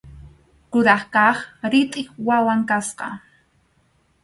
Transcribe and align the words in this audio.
Kuraq 0.71 1.01
kaq 1.13 1.37
ritʼip 1.71 2.09
wawan 2.27 2.61
kasqa. 2.69 3.07